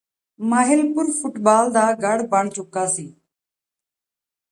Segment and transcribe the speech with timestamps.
[0.39, 3.13] Mahilpur football ਦਾ ਗੜ੍ਹ ਬਣ ਚੁੱਕਾ ਸੀ